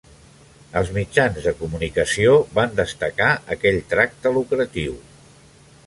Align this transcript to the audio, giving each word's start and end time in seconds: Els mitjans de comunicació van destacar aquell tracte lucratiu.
Els 0.79 0.87
mitjans 0.95 1.37
de 1.47 1.53
comunicació 1.59 2.33
van 2.61 2.73
destacar 2.81 3.29
aquell 3.57 3.79
tracte 3.95 4.33
lucratiu. 4.41 4.99